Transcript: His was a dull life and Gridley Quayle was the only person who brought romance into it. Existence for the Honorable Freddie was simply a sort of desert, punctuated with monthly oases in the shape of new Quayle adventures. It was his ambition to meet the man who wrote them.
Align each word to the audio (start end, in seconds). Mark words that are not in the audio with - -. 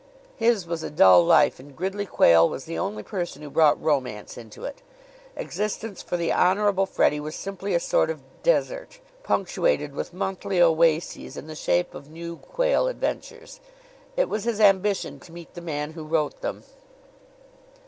His 0.35 0.65
was 0.65 0.81
a 0.81 0.89
dull 0.89 1.23
life 1.23 1.59
and 1.59 1.75
Gridley 1.75 2.07
Quayle 2.07 2.49
was 2.49 2.65
the 2.65 2.79
only 2.79 3.03
person 3.03 3.43
who 3.43 3.51
brought 3.51 3.79
romance 3.79 4.35
into 4.35 4.65
it. 4.65 4.81
Existence 5.35 6.01
for 6.01 6.17
the 6.17 6.33
Honorable 6.33 6.87
Freddie 6.87 7.19
was 7.19 7.35
simply 7.35 7.75
a 7.75 7.79
sort 7.79 8.09
of 8.09 8.23
desert, 8.41 8.99
punctuated 9.21 9.93
with 9.93 10.11
monthly 10.11 10.59
oases 10.59 11.37
in 11.37 11.45
the 11.45 11.53
shape 11.53 11.93
of 11.93 12.09
new 12.09 12.37
Quayle 12.37 12.87
adventures. 12.87 13.59
It 14.17 14.27
was 14.27 14.45
his 14.45 14.59
ambition 14.59 15.19
to 15.19 15.31
meet 15.31 15.53
the 15.53 15.61
man 15.61 15.91
who 15.91 16.03
wrote 16.03 16.41
them. 16.41 16.63